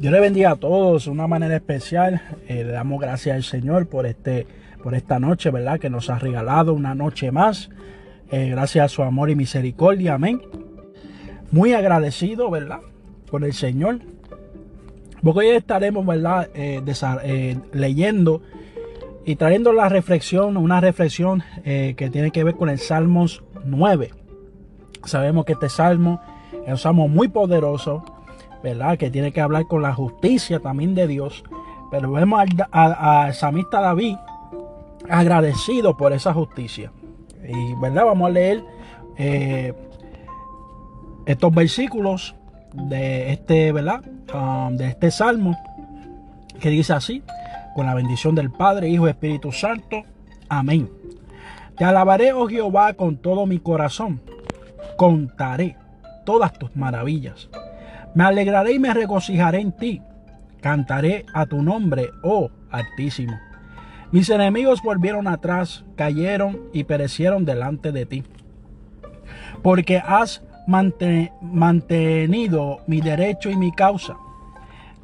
[0.00, 2.22] Dios le bendiga a todos de una manera especial.
[2.48, 4.46] Eh, le damos gracias al Señor por, este,
[4.82, 5.78] por esta noche, ¿verdad?
[5.78, 7.68] Que nos ha regalado una noche más.
[8.30, 10.14] Eh, gracias a su amor y misericordia.
[10.14, 10.40] Amén.
[11.50, 12.78] Muy agradecido, ¿verdad?
[13.30, 13.98] Con el Señor.
[15.22, 16.48] Porque hoy estaremos, ¿verdad?
[16.54, 18.40] Eh, leyendo
[19.26, 24.12] y trayendo la reflexión, una reflexión que tiene que ver con el Salmos 9.
[25.04, 26.22] Sabemos que este salmo
[26.64, 28.02] es un salmo muy poderoso
[28.62, 28.98] ¿verdad?
[28.98, 31.44] Que tiene que hablar con la justicia también de Dios.
[31.90, 34.16] Pero vemos al, samista David
[35.08, 36.92] agradecido por esa justicia.
[37.46, 38.04] Y, ¿verdad?
[38.06, 38.64] Vamos a leer
[39.16, 39.74] eh,
[41.26, 42.34] estos versículos
[42.72, 44.02] de este, ¿verdad?
[44.32, 45.58] Um, de este salmo
[46.60, 47.22] que dice así,
[47.74, 50.02] con la bendición del Padre, Hijo y Espíritu Santo.
[50.48, 50.88] Amén.
[51.76, 54.20] Te alabaré, oh Jehová, con todo mi corazón.
[54.96, 55.76] Contaré
[56.24, 57.48] todas tus maravillas.
[58.14, 60.02] Me alegraré y me regocijaré en ti.
[60.60, 63.38] Cantaré a tu nombre, oh Altísimo.
[64.12, 68.24] Mis enemigos volvieron atrás, cayeron y perecieron delante de ti.
[69.62, 70.42] Porque has
[71.42, 74.16] mantenido mi derecho y mi causa.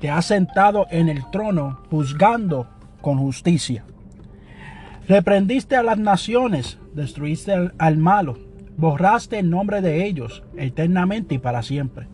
[0.01, 2.69] Te has sentado en el trono juzgando
[3.01, 3.85] con justicia.
[5.09, 8.39] Reprendiste a las naciones, destruiste al, al malo,
[8.77, 12.09] borraste el nombre de ellos eternamente y para siempre.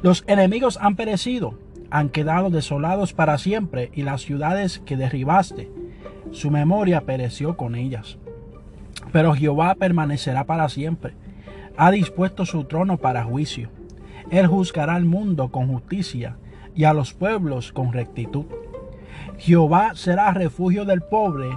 [0.00, 1.54] Los enemigos han perecido,
[1.90, 5.70] han quedado desolados para siempre, y las ciudades que derribaste,
[6.30, 8.18] su memoria pereció con ellas.
[9.12, 11.14] Pero Jehová permanecerá para siempre.
[11.76, 13.70] Ha dispuesto su trono para juicio.
[14.30, 16.36] Él juzgará al mundo con justicia
[16.74, 18.44] y a los pueblos con rectitud.
[19.38, 21.48] Jehová será refugio del pobre,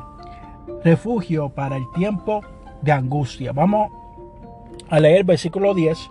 [0.84, 2.42] refugio para el tiempo
[2.82, 3.52] de angustia.
[3.52, 3.92] Vamos
[4.90, 6.10] a leer versículo 10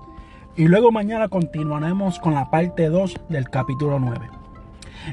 [0.56, 4.28] y luego mañana continuaremos con la parte 2 del capítulo 9.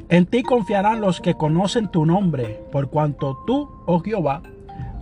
[0.09, 4.41] En ti confiarán los que conocen tu nombre, por cuanto tú, oh Jehová,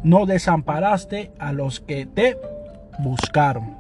[0.04, 2.38] no desamparaste a los que te
[3.00, 3.76] buscaron.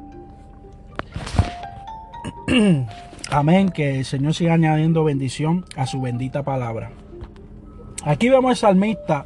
[3.32, 6.92] Amén, que el Señor siga añadiendo bendición a su bendita palabra.
[8.04, 9.26] Aquí vemos al salmista,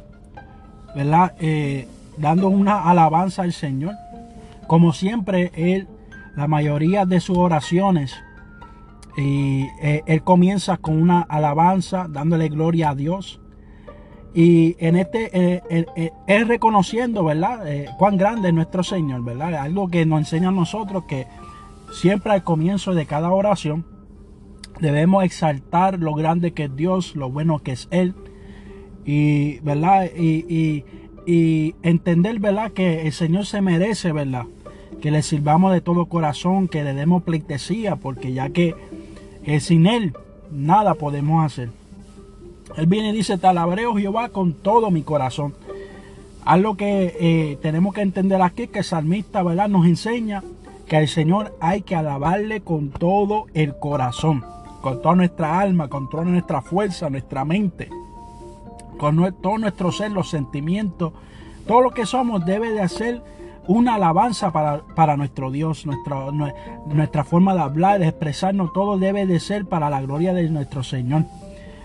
[0.94, 1.34] ¿verdad?
[1.38, 1.86] Eh,
[2.16, 3.94] dando una alabanza al Señor.
[4.66, 5.86] Como siempre, Él
[6.36, 8.14] la mayoría de sus oraciones.
[9.16, 13.40] Y eh, él comienza con una alabanza, dándole gloria a Dios.
[14.32, 15.62] Y en este, eh,
[15.96, 17.64] eh, es reconociendo, ¿verdad?
[17.98, 19.54] cuán grande es nuestro Señor, ¿verdad?
[19.54, 21.26] Algo que nos enseña a nosotros que
[21.92, 23.84] siempre al comienzo de cada oración
[24.78, 28.14] debemos exaltar lo grande que es Dios, lo bueno que es Él.
[29.04, 30.08] Y, ¿verdad?
[30.16, 30.84] Y,
[31.26, 32.72] y entender, ¿verdad?
[32.72, 34.46] Que el Señor se merece, ¿verdad?
[35.00, 38.74] Que le sirvamos de todo corazón, que le demos pleitesía, porque ya que
[39.60, 40.14] sin Él
[40.50, 41.70] nada podemos hacer.
[42.76, 45.54] Él viene y dice, te Jehová, con todo mi corazón.
[46.44, 49.68] Algo que eh, tenemos que entender aquí, que el salmista ¿verdad?
[49.68, 50.42] nos enseña
[50.86, 54.44] que al Señor hay que alabarle con todo el corazón,
[54.80, 57.88] con toda nuestra alma, con toda nuestra fuerza, nuestra mente,
[58.98, 61.12] con todo nuestro ser, los sentimientos,
[61.66, 63.22] todo lo que somos debe de hacer
[63.66, 66.30] una alabanza para, nuestro Dios, nuestra,
[66.86, 70.82] nuestra forma de hablar, de expresarnos, todo debe de ser para la gloria de nuestro
[70.82, 71.24] Señor.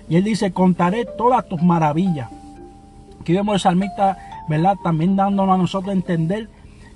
[0.09, 2.29] Y él dice, contaré todas tus maravillas.
[3.19, 4.75] Aquí vemos el salmista, ¿verdad?
[4.83, 6.47] También dándonos a nosotros a entender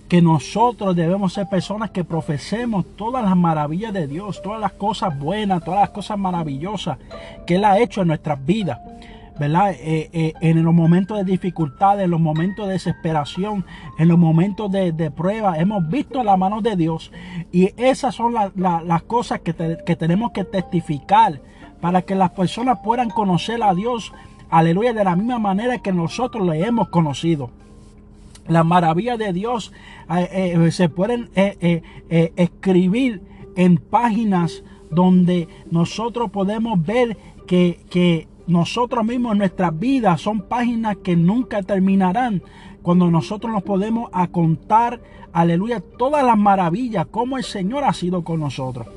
[0.07, 5.17] que nosotros debemos ser personas que profesemos todas las maravillas de Dios, todas las cosas
[5.17, 6.97] buenas, todas las cosas maravillosas
[7.45, 8.79] que Él ha hecho en nuestras vidas.
[9.39, 9.71] ¿Verdad?
[9.71, 13.65] Eh, eh, en los momentos de dificultad, en los momentos de desesperación,
[13.97, 17.11] en los momentos de, prueba, hemos visto la mano de Dios
[17.51, 21.41] y esas son las cosas que, que tenemos que testificar
[21.81, 24.11] para que las personas puedan conocer a Dios,
[24.49, 27.49] aleluya, de la misma manera que nosotros le hemos conocido.
[28.47, 29.71] Las maravillas de Dios
[30.09, 31.29] eh, se pueden
[32.35, 33.21] escribir
[33.55, 37.17] en páginas donde nosotros podemos ver
[37.47, 42.41] que, que nosotros mismos, nuestras vidas son páginas que nunca terminarán.
[42.81, 44.99] Cuando nosotros nos podemos contar,
[45.31, 48.87] aleluya, todas las maravillas, como el Señor ha sido con nosotros.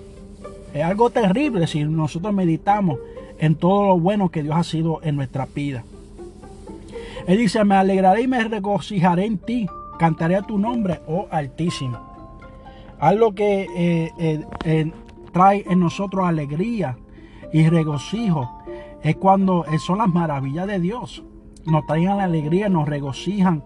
[0.73, 2.99] Es algo terrible si nosotros meditamos
[3.39, 5.85] en todo lo bueno que Dios ha sido en nuestra vida.
[7.27, 9.67] Él dice, me alegraré y me regocijaré en ti,
[9.99, 11.99] cantaré a tu nombre, oh Altísimo.
[12.99, 14.93] Algo que eh, eh, eh,
[15.33, 16.97] trae en nosotros alegría
[17.53, 18.49] y regocijo
[19.03, 21.23] es cuando son las maravillas de Dios.
[21.67, 23.63] Nos traen la alegría, nos regocijan.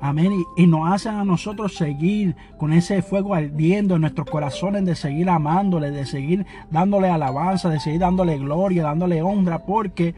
[0.00, 0.44] Amén.
[0.56, 5.30] Y, nos hacen a nosotros seguir con ese fuego ardiendo en nuestros corazones, de seguir
[5.30, 10.14] amándole, de seguir dándole alabanza, de seguir dándole gloria, dándole honra, porque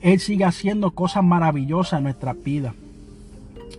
[0.00, 2.74] Él sigue haciendo cosas maravillosas en nuestras vidas.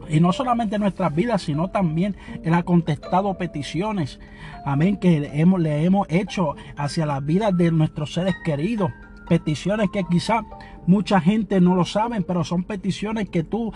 [0.10, 4.20] Y no solamente en nuestras vidas, sino también Él ha contestado peticiones,
[4.66, 8.92] amén, que hemos, le hemos hecho hacia las vidas de nuestros seres queridos.
[9.28, 10.44] Peticiones que quizá
[10.86, 13.74] mucha gente no lo sabe, pero son peticiones que tú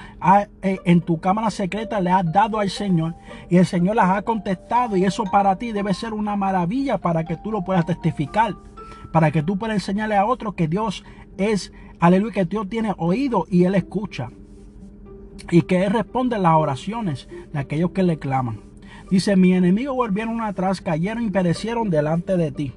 [0.62, 3.16] eh, en tu cámara secreta le has dado al Señor
[3.50, 7.26] y el Señor las ha contestado y eso para ti debe ser una maravilla para
[7.26, 8.56] que tú lo puedas testificar,
[9.12, 11.04] para que tú puedas enseñarle a otros que Dios
[11.38, 14.30] es, aleluya, que Dios tiene oído y Él escucha
[15.50, 18.62] y que Él responde las oraciones de aquellos que le claman.
[19.10, 22.74] Dice, mi enemigo volvieron atrás, cayeron y perecieron delante de ti,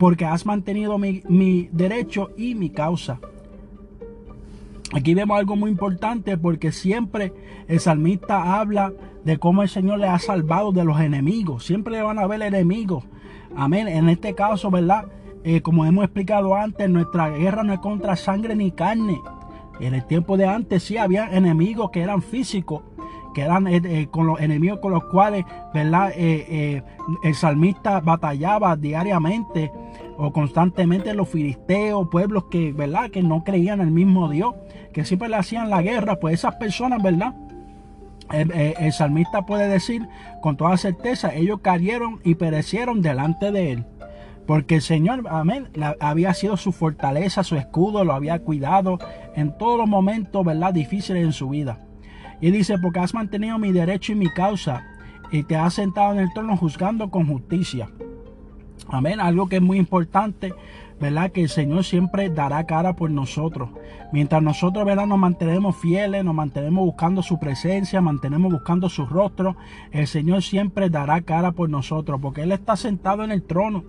[0.00, 3.20] porque has mantenido mi, mi derecho y mi causa.
[4.94, 7.34] Aquí vemos algo muy importante porque siempre
[7.68, 8.94] el salmista habla
[9.26, 11.66] de cómo el Señor le ha salvado de los enemigos.
[11.66, 13.04] Siempre le van a haber enemigos.
[13.54, 13.88] Amén.
[13.88, 15.04] En este caso, ¿verdad?
[15.44, 19.20] Eh, como hemos explicado antes, nuestra guerra no es contra sangre ni carne.
[19.80, 22.82] En el tiempo de antes sí había enemigos que eran físicos,
[23.34, 26.12] que eran eh, eh, con los enemigos con los cuales, ¿verdad?
[26.14, 26.82] Eh,
[27.22, 29.72] el salmista batallaba diariamente
[30.16, 33.10] o constantemente los filisteos, pueblos que, ¿verdad?
[33.10, 34.54] Que no creían en el mismo Dios,
[34.92, 37.34] que siempre le hacían la guerra, pues esas personas, ¿verdad?
[38.32, 40.06] el salmista puede decir
[40.40, 43.84] con toda certeza, ellos cayeron y perecieron delante de él.
[44.46, 45.68] Porque el Señor, amén,
[45.98, 49.00] había sido su fortaleza, su escudo, lo había cuidado
[49.34, 51.80] en todos los momentos, ¿verdad?, difíciles en su vida.
[52.40, 54.86] Y dice, porque has mantenido mi derecho y mi causa
[55.30, 57.88] y te has sentado en el trono juzgando con justicia.
[58.88, 60.52] Amén, algo que es muy importante,
[60.98, 61.30] ¿verdad?
[61.30, 63.70] Que el Señor siempre dará cara por nosotros.
[64.12, 65.06] Mientras nosotros, ¿verdad?
[65.06, 69.56] Nos mantenemos fieles, nos mantenemos buscando su presencia, mantenemos buscando su rostro,
[69.92, 73.84] el Señor siempre dará cara por nosotros, porque Él está sentado en el trono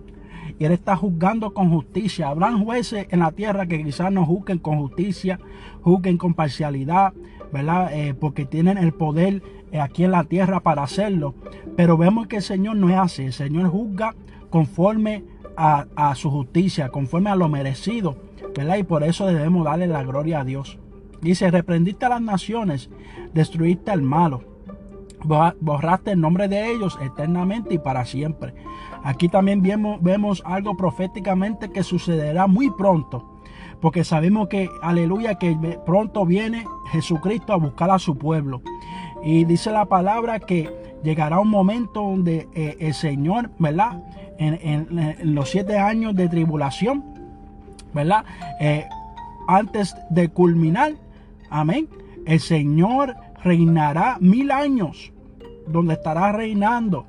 [0.58, 2.28] y Él está juzgando con justicia.
[2.28, 5.40] Habrán jueces en la tierra que quizás no juzguen con justicia,
[5.82, 7.12] juzguen con parcialidad,
[7.52, 7.92] ¿verdad?
[7.92, 11.34] Eh, porque tienen el poder eh, aquí en la tierra para hacerlo.
[11.76, 13.24] Pero vemos que el Señor no es así.
[13.24, 14.14] El Señor juzga
[14.50, 15.24] conforme
[15.56, 18.16] a, a su justicia, conforme a lo merecido,
[18.56, 18.76] ¿verdad?
[18.76, 20.78] Y por eso debemos darle la gloria a Dios.
[21.20, 22.90] Dice, reprendiste a las naciones,
[23.32, 24.52] destruiste al malo
[25.24, 28.54] borraste el nombre de ellos eternamente y para siempre.
[29.04, 33.31] Aquí también vemos, vemos algo proféticamente que sucederá muy pronto.
[33.82, 38.62] Porque sabemos que, aleluya, que pronto viene Jesucristo a buscar a su pueblo.
[39.24, 40.70] Y dice la palabra que
[41.02, 44.00] llegará un momento donde eh, el Señor, ¿verdad?
[44.38, 47.04] En, los siete años de tribulación,
[47.92, 48.24] ¿verdad?
[48.60, 48.86] Eh,
[49.48, 50.92] antes de culminar,
[51.50, 51.88] amén,
[52.24, 55.12] el Señor reinará mil años,
[55.66, 57.04] donde estará reinando,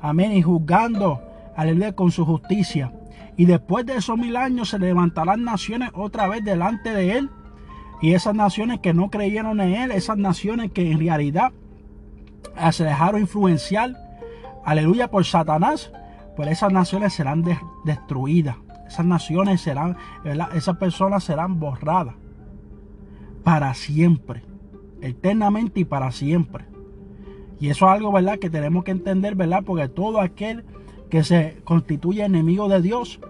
[0.00, 1.22] amén, y juzgando,
[1.56, 2.92] aleluya, con su justicia.
[3.36, 7.30] Y después de esos mil años se levantarán naciones otra vez delante de él.
[8.02, 11.52] Y esas naciones que no creyeron en él, esas naciones que en realidad
[12.72, 13.94] se dejaron influenciar,
[14.64, 15.92] aleluya, por Satanás,
[16.36, 17.44] pues esas naciones serán
[17.84, 18.56] destruidas.
[18.86, 19.96] Esas naciones serán,
[20.54, 22.14] esas personas serán borradas
[23.44, 24.42] para siempre
[25.00, 26.66] eternamente y para siempre.
[27.60, 29.62] Y eso es algo, ¿verdad?, que tenemos que entender, ¿verdad?
[29.64, 30.64] Porque todo aquel
[31.10, 33.20] que se constituye enemigo de Dios,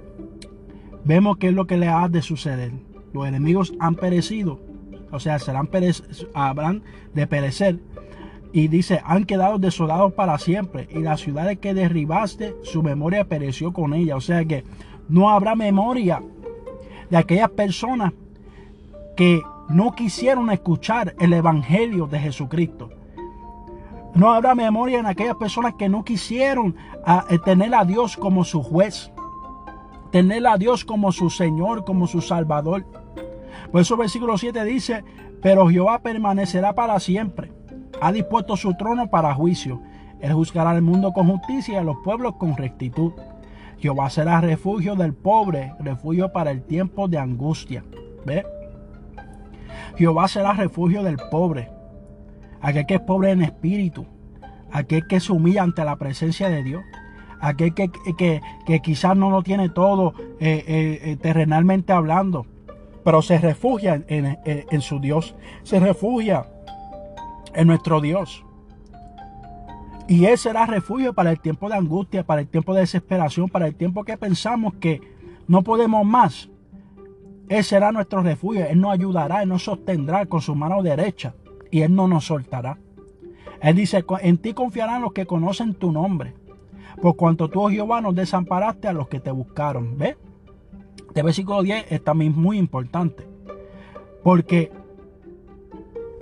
[1.04, 2.72] vemos que es lo que le ha de suceder.
[3.12, 4.60] Los enemigos han perecido,
[5.10, 5.68] o sea, serán
[6.34, 6.82] habrán
[7.14, 7.80] de perecer.
[8.52, 10.88] Y dice, han quedado desolados para siempre.
[10.90, 14.16] Y las ciudades que derribaste, su memoria pereció con ella.
[14.16, 14.64] O sea que
[15.08, 16.20] no habrá memoria
[17.10, 18.12] de aquellas personas
[19.16, 22.90] que no quisieron escuchar el Evangelio de Jesucristo.
[24.14, 26.76] No habrá memoria en aquellas personas que no quisieron
[27.06, 29.12] ah, eh, tener a Dios como su juez,
[30.10, 32.84] tener a Dios como su Señor, como su Salvador.
[33.70, 35.04] Por eso versículo 7 dice,
[35.42, 37.52] pero Jehová permanecerá para siempre.
[38.00, 39.80] Ha dispuesto su trono para juicio.
[40.20, 43.12] Él juzgará al mundo con justicia y a los pueblos con rectitud.
[43.78, 47.84] Jehová será refugio del pobre, refugio para el tiempo de angustia.
[48.26, 48.44] ¿Ve?
[49.96, 51.70] Jehová será refugio del pobre,
[52.60, 54.06] aquel que es pobre en espíritu,
[54.72, 56.82] aquel que se humilla ante la presencia de Dios,
[57.40, 62.46] aquel que, que, quizás no lo tiene todo eh, eh, eh, terrenalmente hablando,
[63.04, 66.46] pero se refugia en, en su Dios, se refugia
[67.54, 68.44] en nuestro Dios.
[70.06, 73.68] Y Él será refugio para el tiempo de angustia, para el tiempo de desesperación, para
[73.68, 75.00] el tiempo que pensamos que
[75.46, 76.50] no podemos más.
[77.48, 81.34] Él será nuestro refugio, Él nos ayudará, Él nos sostendrá con su mano derecha
[81.70, 82.78] y Él no nos soltará.
[83.60, 86.34] Él dice, en ti confiarán los que conocen tu nombre.
[87.00, 89.98] Por cuanto tú, oh Jehová, nos desamparaste a los que te buscaron.
[89.98, 90.16] ¿Ves?
[91.08, 93.26] Este versículo 10 es también muy importante.
[94.22, 94.72] Porque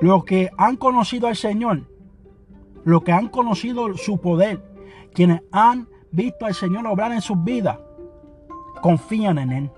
[0.00, 1.82] los que han conocido al Señor,
[2.84, 4.62] los que han conocido su poder,
[5.12, 7.78] quienes han visto al Señor obrar en sus vidas,
[8.80, 9.70] confían en Él.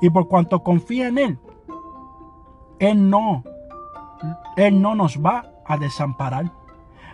[0.00, 1.38] Y por cuanto confían en Él,
[2.78, 3.44] Él no,
[4.56, 6.50] Él no nos va a desamparar.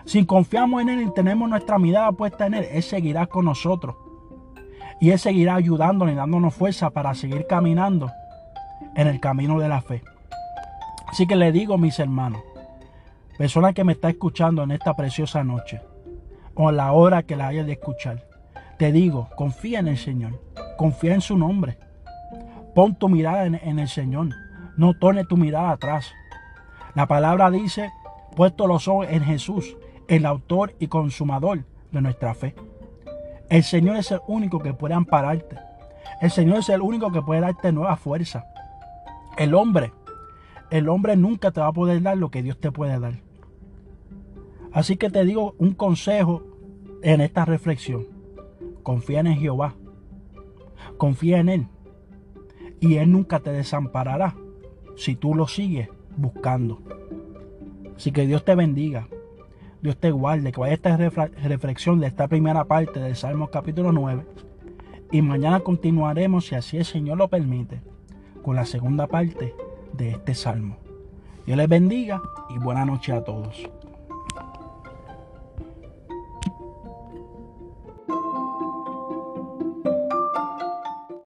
[0.05, 3.97] Si confiamos en Él y tenemos nuestra mirada puesta en Él, Él seguirá con nosotros.
[5.01, 8.11] Y Él seguirá ayudándonos y dándonos fuerza para seguir caminando
[8.95, 10.03] en el camino de la fe.
[11.09, 12.43] Así que le digo, mis hermanos,
[13.39, 15.81] persona que me está escuchando en esta preciosa noche,
[16.55, 18.25] o la hora que la haya de escuchar,
[18.79, 20.41] te digo, confía en el Señor,
[20.77, 21.79] confía en su nombre.
[22.75, 24.31] Pon tu mirada en, en el Señor,
[24.77, 26.13] no torne tu mirada atrás.
[26.95, 27.91] La palabra dice,
[28.37, 32.55] puesto los ojos en Jesús, el autor y consumador de nuestra fe.
[33.51, 35.59] El Señor es el único que puede ampararte.
[36.21, 38.45] El Señor es el único que puede darte nueva fuerza.
[39.37, 39.93] El hombre,
[40.71, 43.15] el hombre nunca te va a poder dar lo que Dios te puede dar.
[44.73, 46.45] Así que te digo un consejo
[47.03, 48.07] en esta reflexión.
[48.85, 49.75] Confía en Jehová.
[50.97, 51.69] Confía en Él.
[52.81, 54.37] Y Él nunca te desamparará
[54.97, 56.83] si tú lo sigues buscando.
[57.97, 59.09] Así que Dios te bendiga.
[59.83, 64.25] Dios te guarde, que vaya esta reflexión de esta primera parte del Salmo capítulo 9.
[65.13, 67.83] Y mañana continuaremos, si así el Señor lo permite,
[68.43, 69.55] con la segunda parte
[69.93, 70.79] de este Salmo.
[71.47, 73.69] Dios les bendiga y buena noche a todos.